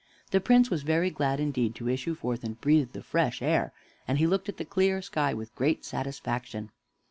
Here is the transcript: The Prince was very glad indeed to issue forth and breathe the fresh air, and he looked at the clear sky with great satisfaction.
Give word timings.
The 0.31 0.41
Prince 0.41 0.71
was 0.71 0.81
very 0.81 1.11
glad 1.11 1.39
indeed 1.39 1.75
to 1.75 1.87
issue 1.87 2.15
forth 2.15 2.43
and 2.43 2.59
breathe 2.59 2.93
the 2.93 3.03
fresh 3.03 3.39
air, 3.39 3.71
and 4.07 4.17
he 4.17 4.25
looked 4.25 4.49
at 4.49 4.57
the 4.57 4.65
clear 4.65 4.99
sky 4.99 5.31
with 5.35 5.53
great 5.53 5.85
satisfaction. 5.85 6.71